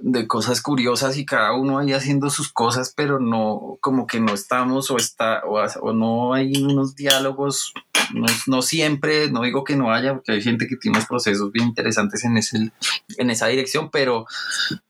de, 0.00 0.26
cosas 0.26 0.62
curiosas 0.62 1.16
y 1.18 1.26
cada 1.26 1.52
uno 1.54 1.78
ahí 1.78 1.92
haciendo 1.92 2.30
sus 2.30 2.52
cosas, 2.52 2.92
pero 2.96 3.18
no, 3.18 3.78
como 3.80 4.06
que 4.06 4.20
no 4.20 4.32
estamos 4.32 4.90
o 4.90 4.96
está, 4.96 5.42
o, 5.44 5.92
no 5.92 6.34
hay 6.34 6.52
unos 6.62 6.94
diálogos, 6.94 7.74
no, 8.46 8.62
siempre, 8.62 9.30
no 9.30 9.42
digo 9.42 9.64
que 9.64 9.76
no 9.76 9.92
haya, 9.92 10.14
porque 10.14 10.32
hay 10.32 10.42
gente 10.42 10.66
que 10.66 10.76
tiene 10.76 11.00
procesos 11.06 11.52
bien 11.52 11.68
interesantes 11.68 12.24
en, 12.24 12.38
ese, 12.38 12.70
en 13.16 13.30
esa 13.30 13.48
dirección, 13.48 13.90
pero 13.90 14.26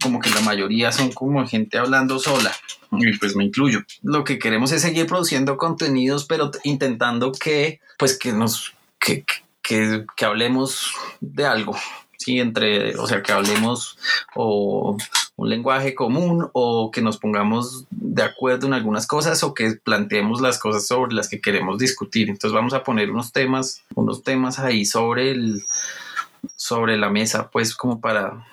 como 0.01 0.21
que 0.21 0.31
la 0.31 0.43
mayoría 0.43 0.93
son 0.93 1.11
como 1.13 1.47
gente 1.47 1.79
hablando 1.79 2.19
sola 2.19 2.55
y 2.93 3.19
pues 3.19 3.37
me 3.37 3.45
incluyo. 3.45 3.81
Lo 4.03 4.25
que 4.25 4.39
queremos 4.39 4.73
es 4.73 4.83
seguir 4.83 5.07
produciendo 5.07 5.57
contenidos, 5.57 6.27
pero 6.27 6.51
intentando 6.65 7.33
que, 7.33 7.81
pues 7.99 8.19
que 8.19 8.33
nos, 8.33 8.75
que, 8.99 9.25
que 9.69 10.25
hablemos 10.25 10.93
de 11.21 11.47
algo, 11.47 11.77
sí, 12.19 12.41
entre, 12.41 12.97
o 12.97 13.07
sea, 13.07 13.23
que 13.23 13.33
hablemos 13.33 13.99
o 14.35 14.97
un 15.37 15.49
lenguaje 15.49 15.95
común 15.95 16.51
o 16.53 16.91
que 16.91 17.01
nos 17.01 17.17
pongamos 17.17 17.87
de 17.91 18.23
acuerdo 18.25 18.67
en 18.67 18.75
algunas 18.75 19.07
cosas 19.07 19.43
o 19.45 19.55
que 19.55 19.75
planteemos 19.83 20.41
las 20.41 20.59
cosas 20.59 20.87
sobre 20.87 21.15
las 21.15 21.29
que 21.29 21.41
queremos 21.41 21.79
discutir. 21.79 22.29
Entonces 22.29 22.53
vamos 22.53 22.75
a 22.75 22.83
poner 22.83 23.11
unos 23.11 23.33
temas, 23.33 23.85
unos 23.95 24.25
temas 24.25 24.59
ahí 24.59 24.85
sobre 24.85 25.31
el, 25.31 25.63
sobre 26.57 26.97
la 26.97 27.09
mesa, 27.09 27.51
pues 27.51 27.75
como 27.75 28.01
para 28.01 28.45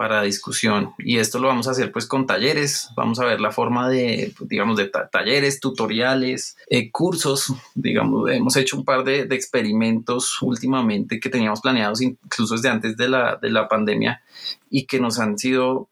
para 0.00 0.22
discusión. 0.22 0.94
Y 0.96 1.18
esto 1.18 1.38
lo 1.38 1.48
vamos 1.48 1.68
a 1.68 1.72
hacer 1.72 1.92
pues 1.92 2.06
con 2.06 2.26
talleres, 2.26 2.88
vamos 2.96 3.20
a 3.20 3.26
ver 3.26 3.38
la 3.38 3.50
forma 3.50 3.86
de, 3.90 4.32
digamos, 4.40 4.78
de 4.78 4.90
talleres, 5.12 5.60
tutoriales, 5.60 6.56
eh, 6.70 6.90
cursos, 6.90 7.52
digamos, 7.74 8.30
hemos 8.30 8.56
hecho 8.56 8.78
un 8.78 8.86
par 8.86 9.04
de, 9.04 9.28
experimentos 9.30 10.40
últimamente 10.40 11.20
que 11.20 11.28
teníamos 11.28 11.60
planeados 11.60 12.00
incluso 12.00 12.54
desde 12.54 12.70
antes 12.70 12.96
de 12.96 13.10
la, 13.10 13.36
de 13.42 13.50
la 13.50 13.68
pandemia 13.68 14.22
y 14.70 14.86
que 14.86 15.00
nos 15.00 15.18
han 15.18 15.36
sido 15.36 15.90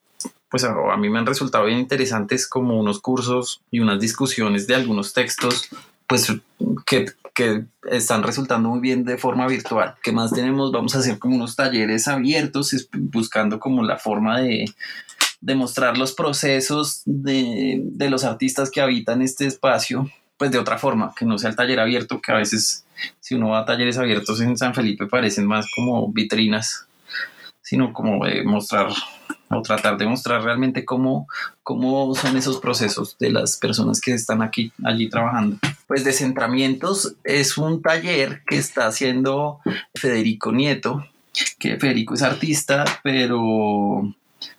pues 0.49 0.65
a, 0.65 0.73
a, 0.91 0.97
mí 0.97 1.11
me 1.11 1.19
han 1.19 1.27
resultado 1.27 1.67
bien 1.67 1.79
interesantes 1.79 2.49
como 2.49 2.81
unos 2.81 3.01
cursos 3.01 3.61
y 3.71 3.81
unas 3.81 4.01
discusiones 4.01 4.67
de 4.67 4.75
algunos 4.75 5.13
textos 5.13 5.69
pues 6.09 6.33
que, 6.87 7.07
que, 7.35 7.65
están 7.91 8.25
resultando 8.25 8.69
muy 8.69 8.81
bien 8.81 9.05
de 9.05 9.17
forma 9.17 9.47
virtual. 9.47 9.95
¿Qué 10.03 10.11
más 10.11 10.33
tenemos? 10.33 10.73
Vamos 10.73 10.97
a 10.97 10.99
hacer 10.99 11.19
como 11.19 11.37
unos 11.37 11.55
talleres 11.55 12.09
abiertos, 12.09 12.75
buscando 12.93 13.61
como 13.61 13.85
la 13.85 13.97
forma 13.97 14.41
de, 14.41 14.65
de 15.41 15.55
mostrar 15.55 15.97
los 15.97 16.13
procesos 16.13 17.03
de, 17.05 17.81
de, 17.83 18.11
los 18.11 18.25
artistas 18.25 18.71
que 18.71 18.81
habitan 18.81 19.23
este 19.23 19.47
espacio, 19.47 20.11
pues 20.37 20.51
de 20.51 20.59
otra 20.59 20.79
forma, 20.79 21.15
que 21.17 21.25
no 21.25 21.39
sea 21.39 21.51
el 21.51 21.57
taller 21.57 21.81
abierto, 21.81 22.21
que 22.21 22.33
a 22.33 22.37
veces 22.37 22.85
si 23.21 23.35
uno 23.37 23.51
va 23.51 23.61
a 23.61 23.65
talleres 23.65 23.99
abiertos 23.99 24.41
en 24.41 24.57
San 24.57 24.75
Felipe 24.75 25.07
parecen 25.07 25.47
más 25.47 25.67
como 25.75 26.11
vitrinas, 26.13 26.87
sino 27.63 27.93
como 27.93 28.25
de 28.25 28.43
mostrar 28.43 28.89
o 29.51 29.63
tratar 29.63 29.97
de 29.97 30.07
mostrar 30.07 30.43
realmente 30.43 30.85
cómo, 30.85 31.27
cómo 31.63 32.15
son 32.15 32.37
esos 32.37 32.59
procesos 32.59 33.17
de 33.19 33.31
las 33.31 33.57
personas 33.57 34.01
que 34.01 34.13
están 34.13 34.43
aquí, 34.43 34.73
allí 34.85 35.09
trabajando. 35.09 35.59
Pues 35.89 36.05
Descentramientos 36.05 37.17
es 37.25 37.57
un 37.57 37.81
taller 37.81 38.43
que 38.47 38.59
está 38.59 38.87
haciendo 38.87 39.61
Federico 39.95 40.53
Nieto, 40.53 41.03
que 41.59 41.79
Federico 41.79 42.13
es 42.13 42.21
artista, 42.21 42.85
pero 43.03 44.15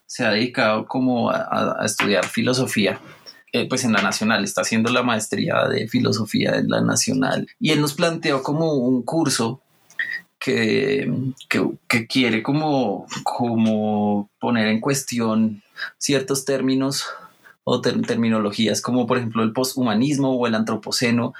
se 0.07 0.25
ha 0.25 0.31
dedicado 0.31 0.88
como 0.88 1.29
a, 1.29 1.86
estudiar 1.86 2.25
filosofía. 2.25 3.00
Eh, 3.53 3.69
pues 3.69 3.83
en 3.83 3.93
la 3.93 4.01
nacional, 4.01 4.43
está 4.43 4.62
haciendo 4.62 4.91
la 4.91 5.03
maestría 5.03 5.67
de 5.67 5.88
filosofía 5.88 6.55
en 6.55 6.69
la 6.69 6.81
nacional 6.81 7.48
y 7.59 7.71
él 7.71 7.81
nos 7.81 7.95
planteó 7.95 8.43
como 8.43 8.74
un 8.74 9.01
curso 9.01 9.62
que, 10.39 11.12
que, 11.88 12.07
quiere 12.07 12.43
como, 12.43 13.07
como 13.24 14.29
poner 14.39 14.67
en 14.67 14.79
cuestión 14.79 15.63
ciertos 15.98 16.45
términos 16.45 17.07
o 17.69 17.81
terminologías 17.81 18.81
como 18.81 19.05
por 19.05 19.17
ejemplo 19.17 19.43
el 19.43 19.53
posthumanismo 19.53 20.31
o 20.31 20.47
el 20.47 20.55
antropoceno 20.55 21.33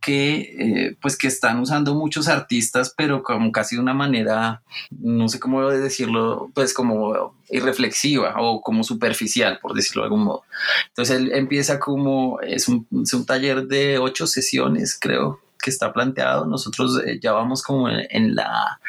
que 0.00 0.36
eh, 0.58 0.96
pues 1.00 1.16
que 1.16 1.26
están 1.26 1.60
usando 1.60 1.94
muchos 1.94 2.28
artistas 2.28 2.92
pero 2.96 3.22
como 3.22 3.52
casi 3.52 3.76
de 3.76 3.82
una 3.82 3.94
manera 3.94 4.62
no 4.90 5.28
sé 5.28 5.38
cómo 5.38 5.68
decirlo 5.68 6.50
pues 6.54 6.74
como 6.74 7.34
irreflexiva 7.50 8.34
o 8.38 8.60
como 8.60 8.82
superficial 8.82 9.58
por 9.62 9.74
decirlo 9.74 10.02
de 10.02 10.06
algún 10.06 10.24
modo 10.24 10.42
entonces 10.88 11.16
él 11.16 11.32
empieza 11.32 11.78
como 11.78 12.40
es 12.40 12.68
un, 12.68 12.86
es 13.02 13.14
un 13.14 13.24
taller 13.24 13.66
de 13.66 13.98
ocho 13.98 14.26
sesiones 14.26 14.98
creo 15.00 15.40
que 15.66 15.70
está 15.70 15.92
planteado. 15.92 16.46
Nosotros 16.46 17.02
eh, 17.04 17.18
ya 17.20 17.32
vamos 17.32 17.62
como 17.64 17.88
en, 17.88 18.36
la, 18.36 18.80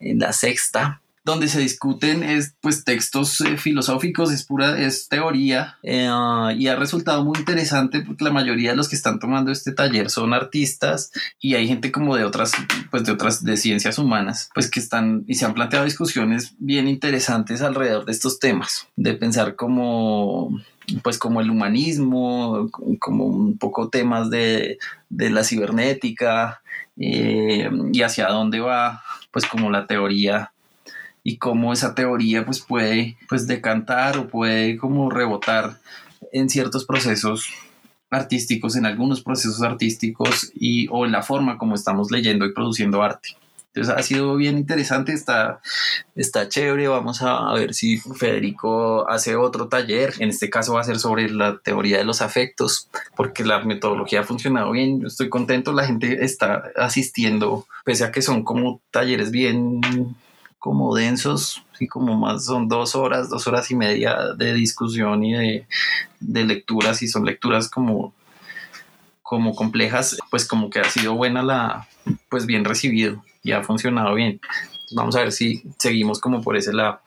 en 0.00 0.18
la 0.18 0.32
sexta 0.32 1.00
donde 1.24 1.48
se 1.48 1.58
discuten 1.58 2.22
es, 2.22 2.54
pues, 2.60 2.84
textos 2.84 3.40
eh, 3.40 3.56
filosóficos, 3.56 4.30
es 4.30 4.44
pura, 4.44 4.78
es 4.78 5.08
teoría, 5.08 5.78
eh, 5.82 6.08
y 6.56 6.68
ha 6.68 6.76
resultado 6.76 7.24
muy 7.24 7.38
interesante 7.38 8.02
porque 8.02 8.24
la 8.24 8.30
mayoría 8.30 8.70
de 8.70 8.76
los 8.76 8.90
que 8.90 8.96
están 8.96 9.18
tomando 9.18 9.50
este 9.50 9.72
taller 9.72 10.10
son 10.10 10.34
artistas 10.34 11.10
y 11.40 11.54
hay 11.54 11.66
gente 11.66 11.90
como 11.90 12.14
de 12.16 12.24
otras, 12.24 12.52
pues, 12.90 13.04
de 13.04 13.12
otras, 13.12 13.42
de 13.42 13.56
ciencias 13.56 13.98
humanas, 13.98 14.50
pues, 14.54 14.70
que 14.70 14.80
están 14.80 15.24
y 15.26 15.34
se 15.36 15.46
han 15.46 15.54
planteado 15.54 15.86
discusiones 15.86 16.54
bien 16.58 16.88
interesantes 16.88 17.62
alrededor 17.62 18.04
de 18.04 18.12
estos 18.12 18.38
temas, 18.38 18.88
de 18.96 19.14
pensar 19.14 19.56
como 19.56 20.50
pues 21.02 21.18
como 21.18 21.40
el 21.40 21.48
humanismo, 21.48 22.68
como 23.00 23.24
un 23.24 23.56
poco 23.56 23.88
temas 23.88 24.28
de, 24.28 24.78
la 25.08 25.42
cibernética 25.42 26.60
eh, 26.98 27.70
y 27.90 28.02
hacia 28.02 28.28
dónde 28.28 28.60
va, 28.60 29.02
pues 29.30 29.46
como 29.46 29.70
la 29.70 29.86
teoría 29.86 30.52
y 31.24 31.38
cómo 31.38 31.72
esa 31.72 31.94
teoría 31.94 32.44
pues 32.44 32.60
puede 32.60 33.16
pues 33.28 33.48
decantar 33.48 34.18
o 34.18 34.28
puede 34.28 34.76
como 34.76 35.10
rebotar 35.10 35.78
en 36.32 36.48
ciertos 36.48 36.84
procesos 36.84 37.48
artísticos, 38.10 38.76
en 38.76 38.86
algunos 38.86 39.22
procesos 39.22 39.62
artísticos 39.62 40.52
y 40.54 40.86
o 40.90 41.06
en 41.06 41.12
la 41.12 41.22
forma 41.22 41.58
como 41.58 41.74
estamos 41.74 42.12
leyendo 42.12 42.44
y 42.44 42.52
produciendo 42.52 43.02
arte. 43.02 43.30
Entonces 43.74 43.92
ha 43.92 44.02
sido 44.04 44.36
bien 44.36 44.56
interesante, 44.56 45.12
está, 45.12 45.60
está 46.14 46.48
chévere. 46.48 46.86
Vamos 46.86 47.22
a, 47.22 47.52
ver 47.54 47.74
si 47.74 47.98
Federico 47.98 49.10
hace 49.10 49.34
otro 49.34 49.66
taller. 49.66 50.14
En 50.20 50.28
este 50.28 50.48
caso 50.48 50.74
va 50.74 50.82
a 50.82 50.84
ser 50.84 51.00
sobre 51.00 51.28
la 51.28 51.58
teoría 51.58 51.98
de 51.98 52.04
los 52.04 52.22
afectos, 52.22 52.88
porque 53.16 53.44
la 53.44 53.64
metodología 53.64 54.20
ha 54.20 54.24
funcionado 54.24 54.70
bien. 54.70 55.00
Yo 55.00 55.08
estoy 55.08 55.28
contento, 55.28 55.72
la 55.72 55.86
gente 55.86 56.24
está 56.24 56.70
asistiendo, 56.76 57.66
pese 57.84 58.04
a 58.04 58.12
que 58.12 58.22
son 58.22 58.44
como 58.44 58.80
talleres 58.92 59.32
bien 59.32 59.80
como 60.64 60.94
densos, 60.94 61.62
y 61.78 61.86
como 61.88 62.16
más 62.16 62.46
son 62.46 62.68
dos 62.68 62.94
horas, 62.94 63.28
dos 63.28 63.46
horas 63.46 63.70
y 63.70 63.76
media 63.76 64.16
de 64.34 64.54
discusión 64.54 65.22
y 65.22 65.34
de, 65.34 65.66
de 66.20 66.44
lecturas, 66.44 67.02
y 67.02 67.06
son 67.06 67.26
lecturas 67.26 67.68
como 67.68 68.14
como 69.22 69.54
complejas, 69.54 70.16
pues 70.30 70.46
como 70.46 70.70
que 70.70 70.80
ha 70.80 70.84
sido 70.84 71.16
buena 71.16 71.42
la, 71.42 71.86
pues 72.30 72.46
bien 72.46 72.64
recibido 72.64 73.22
y 73.42 73.52
ha 73.52 73.62
funcionado 73.62 74.14
bien. 74.14 74.40
Vamos 74.92 75.16
a 75.16 75.20
ver 75.20 75.32
si 75.32 75.62
seguimos 75.76 76.18
como 76.18 76.40
por 76.40 76.56
ese 76.56 76.72
lado. 76.72 76.98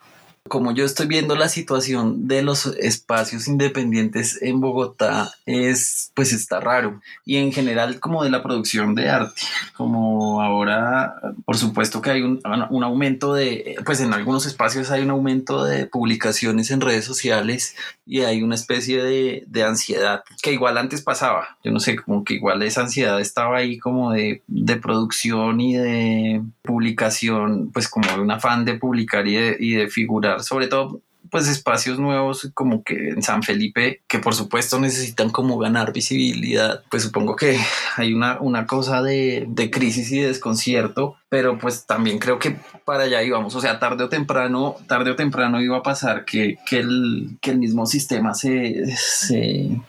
Como 0.48 0.72
yo 0.72 0.84
estoy 0.84 1.06
viendo 1.06 1.36
la 1.36 1.48
situación 1.48 2.28
de 2.28 2.42
los 2.42 2.66
espacios 2.66 3.48
independientes 3.48 4.40
en 4.42 4.60
Bogotá, 4.60 5.30
es 5.46 6.12
pues 6.14 6.32
está 6.32 6.60
raro. 6.60 7.00
Y 7.24 7.36
en 7.36 7.52
general 7.52 8.00
como 8.00 8.24
de 8.24 8.30
la 8.30 8.42
producción 8.42 8.94
de 8.94 9.08
arte, 9.08 9.42
como 9.76 10.42
ahora, 10.42 11.14
por 11.44 11.56
supuesto 11.56 12.02
que 12.02 12.10
hay 12.10 12.22
un, 12.22 12.40
un 12.70 12.84
aumento 12.84 13.34
de, 13.34 13.76
pues 13.84 14.00
en 14.00 14.12
algunos 14.12 14.46
espacios 14.46 14.90
hay 14.90 15.02
un 15.02 15.10
aumento 15.10 15.64
de 15.64 15.86
publicaciones 15.86 16.70
en 16.70 16.80
redes 16.80 17.04
sociales 17.04 17.76
y 18.06 18.22
hay 18.22 18.42
una 18.42 18.54
especie 18.54 19.02
de, 19.02 19.44
de 19.46 19.64
ansiedad 19.64 20.22
que 20.42 20.52
igual 20.52 20.78
antes 20.78 21.02
pasaba. 21.02 21.58
Yo 21.62 21.70
no 21.70 21.80
sé, 21.80 21.96
como 21.96 22.24
que 22.24 22.34
igual 22.34 22.62
esa 22.62 22.82
ansiedad 22.82 23.20
estaba 23.20 23.58
ahí 23.58 23.78
como 23.78 24.12
de, 24.12 24.42
de 24.46 24.76
producción 24.76 25.60
y 25.60 25.76
de 25.76 26.42
publicación, 26.78 27.72
pues 27.72 27.88
como 27.88 28.08
de 28.08 28.20
un 28.20 28.30
afán 28.30 28.64
de 28.64 28.74
publicar 28.74 29.26
y 29.26 29.34
de, 29.34 29.56
y 29.58 29.72
de 29.72 29.88
figurar, 29.88 30.44
sobre 30.44 30.68
todo 30.68 31.00
pues 31.28 31.48
espacios 31.48 31.98
nuevos 31.98 32.48
como 32.54 32.84
que 32.84 33.10
en 33.10 33.22
San 33.22 33.42
Felipe, 33.42 34.00
que 34.06 34.20
por 34.20 34.34
supuesto 34.34 34.78
necesitan 34.78 35.30
como 35.30 35.58
ganar 35.58 35.92
visibilidad, 35.92 36.84
pues 36.88 37.02
supongo 37.02 37.34
que 37.34 37.58
hay 37.96 38.14
una, 38.14 38.38
una 38.40 38.66
cosa 38.66 39.02
de, 39.02 39.44
de 39.48 39.70
crisis 39.70 40.12
y 40.12 40.20
de 40.20 40.28
desconcierto, 40.28 41.16
pero 41.28 41.58
pues 41.58 41.84
también 41.84 42.20
creo 42.20 42.38
que 42.38 42.56
para 42.84 43.02
allá 43.02 43.24
íbamos, 43.24 43.56
o 43.56 43.60
sea, 43.60 43.80
tarde 43.80 44.04
o 44.04 44.08
temprano, 44.08 44.76
tarde 44.86 45.10
o 45.10 45.16
temprano 45.16 45.60
iba 45.60 45.78
a 45.78 45.82
pasar 45.82 46.24
que, 46.24 46.58
que, 46.64 46.78
el, 46.78 47.38
que 47.40 47.50
el 47.50 47.58
mismo 47.58 47.86
sistema 47.86 48.34
se, 48.34 48.86
se, 48.96 49.80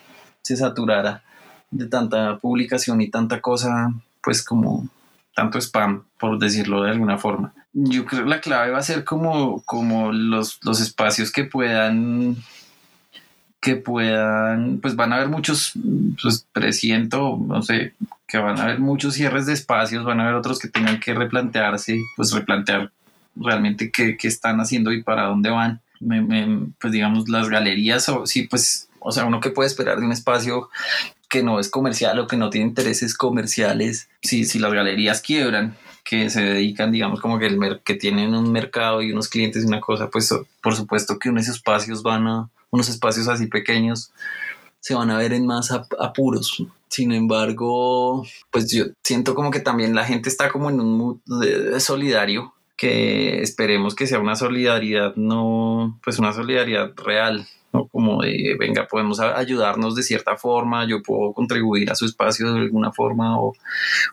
se 0.41 0.57
saturara 0.57 1.21
de 1.69 1.85
tanta 1.85 2.39
publicación 2.39 2.99
y 2.99 3.09
tanta 3.11 3.41
cosa, 3.41 3.93
pues 4.21 4.43
como 4.43 4.89
tanto 5.39 5.57
spam, 5.57 6.03
por 6.19 6.37
decirlo 6.37 6.83
de 6.83 6.91
alguna 6.91 7.17
forma. 7.17 7.53
Yo 7.71 8.05
creo 8.05 8.23
que 8.23 8.29
la 8.29 8.41
clave 8.41 8.71
va 8.71 8.79
a 8.79 8.83
ser 8.83 9.05
como, 9.05 9.61
como 9.63 10.11
los, 10.11 10.59
los 10.63 10.81
espacios 10.81 11.31
que 11.31 11.45
puedan 11.45 12.35
que 13.61 13.77
puedan, 13.77 14.79
pues 14.81 14.95
van 14.95 15.13
a 15.13 15.17
haber 15.17 15.29
muchos, 15.29 15.73
pues 16.21 16.45
presiento, 16.51 17.39
no 17.45 17.61
sé, 17.61 17.93
que 18.27 18.37
van 18.37 18.59
a 18.59 18.63
haber 18.63 18.79
muchos 18.79 19.13
cierres 19.13 19.45
de 19.45 19.53
espacios, 19.53 20.03
van 20.03 20.19
a 20.19 20.23
haber 20.23 20.35
otros 20.35 20.59
que 20.59 20.67
tengan 20.67 20.99
que 20.99 21.13
replantearse, 21.13 21.99
pues 22.17 22.33
replantear 22.33 22.91
realmente 23.35 23.91
qué, 23.91 24.17
qué 24.17 24.27
están 24.27 24.59
haciendo 24.59 24.91
y 24.91 25.03
para 25.03 25.23
dónde 25.23 25.49
van. 25.49 25.81
pues 26.79 26.93
digamos, 26.93 27.29
las 27.29 27.47
galerías, 27.47 28.09
o 28.09 28.25
sí, 28.25 28.43
pues, 28.43 28.89
o 28.99 29.11
sea, 29.11 29.25
uno 29.25 29.39
que 29.39 29.51
puede 29.51 29.67
esperar 29.67 29.99
de 29.99 30.05
un 30.05 30.11
espacio 30.11 30.69
que 31.29 31.43
no 31.43 31.59
es 31.59 31.69
comercial 31.69 32.19
o 32.19 32.27
que 32.27 32.37
no 32.37 32.49
tiene 32.49 32.67
intereses 32.67 33.15
comerciales, 33.15 34.09
si, 34.21 34.45
si 34.45 34.59
las 34.59 34.73
galerías 34.73 35.21
quiebran, 35.21 35.77
que 36.03 36.29
se 36.29 36.41
dedican, 36.41 36.91
digamos, 36.91 37.21
como 37.21 37.37
que, 37.37 37.45
el 37.45 37.81
que 37.85 37.93
tienen 37.93 38.33
un 38.33 38.51
mercado 38.51 39.01
y 39.01 39.11
unos 39.11 39.29
clientes 39.29 39.63
y 39.63 39.67
una 39.67 39.79
cosa, 39.79 40.09
pues 40.09 40.33
por 40.61 40.75
supuesto 40.75 41.19
que 41.19 41.29
unos 41.29 41.47
espacios 41.47 42.01
van 42.01 42.27
a, 42.27 42.49
unos 42.71 42.89
espacios 42.89 43.27
así 43.27 43.47
pequeños 43.47 44.11
se 44.79 44.95
van 44.95 45.11
a 45.11 45.17
ver 45.17 45.33
en 45.33 45.45
más 45.45 45.71
apuros. 45.71 46.63
Sin 46.87 47.11
embargo, 47.11 48.25
pues 48.49 48.71
yo 48.71 48.85
siento 49.03 49.35
como 49.35 49.51
que 49.51 49.59
también 49.59 49.93
la 49.93 50.05
gente 50.05 50.29
está 50.29 50.49
como 50.49 50.69
en 50.69 50.79
un 50.79 50.97
mood 50.97 51.17
de 51.25 51.79
solidario, 51.79 52.53
que 52.75 53.41
esperemos 53.41 53.93
que 53.93 54.07
sea 54.07 54.19
una 54.19 54.35
solidaridad, 54.35 55.15
no, 55.15 55.99
pues 56.03 56.17
una 56.17 56.33
solidaridad 56.33 56.93
real, 56.95 57.47
¿no? 57.73 57.87
Como 57.87 58.21
de, 58.21 58.55
venga, 58.59 58.87
podemos 58.87 59.19
ayudarnos 59.19 59.95
de 59.95 60.03
cierta 60.03 60.37
forma, 60.37 60.87
yo 60.87 61.01
puedo 61.01 61.33
contribuir 61.33 61.91
a 61.91 61.95
su 61.95 62.05
espacio 62.05 62.53
de 62.53 62.59
alguna 62.61 62.91
forma 62.91 63.39
o, 63.39 63.53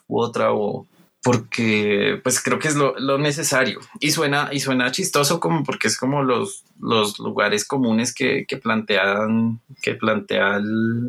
u 0.08 0.20
otra, 0.20 0.52
o 0.52 0.86
porque 1.26 2.20
pues 2.22 2.40
creo 2.40 2.60
que 2.60 2.68
es 2.68 2.76
lo, 2.76 3.18
necesario 3.18 3.80
y 3.98 4.12
suena 4.12 4.50
y 4.52 4.60
suena 4.60 4.92
chistoso 4.92 5.40
como 5.40 5.64
porque 5.64 5.88
es 5.88 5.98
como 5.98 6.22
los, 6.22 6.62
los 6.80 7.18
lugares 7.18 7.66
comunes 7.66 8.14
que, 8.14 8.46
que 8.46 8.58
plantean 8.58 9.58
que 9.82 9.96
plantea 9.96 10.60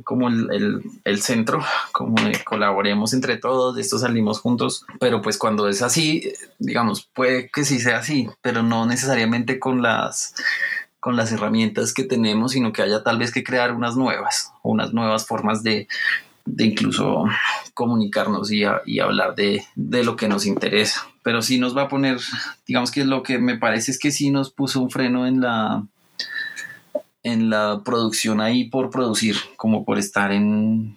como 0.04 0.28
el, 0.30 0.82
el, 1.04 1.22
centro 1.22 1.64
como 1.92 2.20
de 2.24 2.44
colaboremos 2.44 3.14
entre 3.14 3.38
todos 3.38 3.76
de 3.76 3.82
esto 3.82 4.00
salimos 4.00 4.40
juntos 4.40 4.88
pero 5.00 5.22
pues 5.22 5.38
cuando 5.38 5.70
es 5.70 5.84
así 5.84 6.34
digamos 6.58 7.08
puede 7.14 7.52
que 7.54 7.64
sí 7.64 7.80
sea 7.80 8.00
así 8.00 8.28
pero 8.42 8.64
no 8.64 8.88
necesariamente 8.88 9.60
con 9.60 9.84
las 9.84 10.34
con 11.00 11.16
las 11.16 11.32
herramientas 11.32 11.94
que 11.94 12.04
tenemos, 12.04 12.54
sino 12.54 12.74
que 12.74 12.82
haya 12.82 13.04
tal 13.04 13.18
vez 13.18 13.32
que 13.32 13.44
crear 13.44 13.74
unas 13.74 13.96
nuevas, 13.96 14.52
unas 14.64 14.94
nuevas 14.94 15.26
formas 15.26 15.64
de, 15.64 15.88
de 16.46 16.66
incluso 16.66 17.26
comunicarnos 17.74 18.52
y, 18.52 18.64
y 18.86 19.00
hablar 19.00 19.36
de, 19.36 19.64
de, 19.76 20.04
lo 20.04 20.16
que 20.16 20.28
nos 20.28 20.46
interesa. 20.46 21.08
Pero 21.24 21.42
sí 21.42 21.60
nos 21.60 21.76
va 21.78 21.84
a 21.84 21.90
poner, 21.90 22.20
digamos 22.66 22.92
que 22.92 23.06
lo 23.06 23.24
que 23.24 23.38
me 23.38 23.58
parece 23.58 23.92
es 23.92 24.00
que 24.00 24.12
sí 24.12 24.32
nos 24.32 24.52
puso 24.52 24.82
un 24.82 24.90
freno 24.90 25.28
en 25.28 25.42
la, 25.42 25.84
en 27.24 27.50
la 27.50 27.82
producción 27.84 28.42
ahí 28.42 28.66
por 28.66 28.90
producir, 28.90 29.36
como 29.58 29.86
por 29.86 30.00
estar 30.00 30.32
en, 30.32 30.96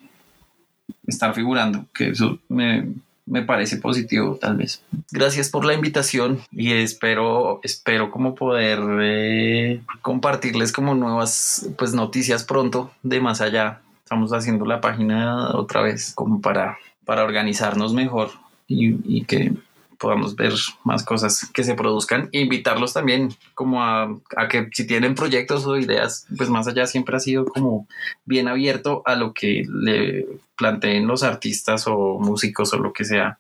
estar 1.07 1.35
figurando, 1.35 1.87
que 1.93 2.11
eso 2.11 2.39
me, 2.49 2.89
me 3.31 3.43
parece 3.43 3.77
positivo 3.77 4.37
tal 4.41 4.57
vez. 4.57 4.83
Gracias 5.13 5.49
por 5.49 5.65
la 5.65 5.73
invitación 5.73 6.41
y 6.51 6.73
espero, 6.73 7.61
espero 7.63 8.11
como 8.11 8.35
poder 8.35 8.81
eh, 9.01 9.81
compartirles 10.03 10.73
como 10.73 10.95
nuevas 10.95 11.69
pues 11.79 11.95
noticias 11.95 12.45
pronto 12.45 12.91
de 13.03 13.21
más 13.21 13.41
allá. 13.41 13.81
Estamos 14.03 14.33
haciendo 14.33 14.67
la 14.67 14.81
página 14.81 15.51
otra 15.55 15.81
vez 15.81 16.13
como 16.15 16.41
para, 16.41 16.79
para 17.05 17.23
organizarnos 17.23 17.95
mejor 17.95 18.31
y, 18.67 18.97
y 19.05 19.25
que 19.25 19.53
podamos 20.01 20.35
ver 20.35 20.55
más 20.83 21.05
cosas 21.05 21.49
que 21.53 21.63
se 21.63 21.75
produzcan. 21.75 22.29
E 22.33 22.41
invitarlos 22.41 22.95
también 22.95 23.35
como 23.55 23.83
a, 23.83 24.17
a, 24.37 24.49
que 24.49 24.69
si 24.73 24.87
tienen 24.87 25.15
proyectos 25.15 25.67
o 25.67 25.77
ideas, 25.77 26.27
pues 26.37 26.49
más 26.49 26.67
allá 26.67 26.87
siempre 26.87 27.17
ha 27.17 27.21
sido 27.21 27.45
como 27.45 27.87
bien 28.25 28.49
abierto 28.49 29.03
a 29.05 29.15
lo 29.15 29.35
que 29.35 29.65
le 29.69 30.27
planteen 30.57 31.07
los 31.07 31.23
artistas 31.23 31.85
o 31.87 32.19
músicos 32.19 32.73
o 32.73 32.79
lo 32.79 32.93
que 32.93 33.05
sea 33.05 33.39